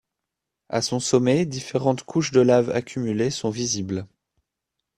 À 0.69 0.81
son 0.81 0.99
sommet, 0.99 1.45
différentes 1.45 2.01
couches 2.05 2.31
de 2.31 2.41
lave 2.41 2.71
accumulées 2.71 3.29
sont 3.29 3.51
visibles. 3.51 4.07